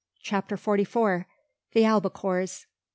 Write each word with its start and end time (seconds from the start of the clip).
CHAPTER 0.23 0.57
FORTY 0.57 0.83
FOUR. 0.83 1.27
THE 1.73 1.85
ALBACORES. 1.85 2.65